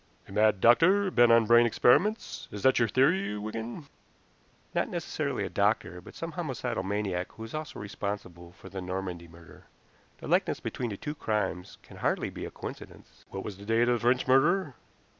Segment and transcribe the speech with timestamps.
[0.27, 3.85] "A mad doctor bent on brain experiments is that your theory, Wigan?"
[4.73, 9.27] "Not necessarily a doctor, but some homicidal maniac who is also responsible for the Normandy
[9.27, 9.65] murder.
[10.17, 13.89] The likeness between the two crimes can hardly be a coincidence." "What was the date
[13.89, 14.73] of the French murder?"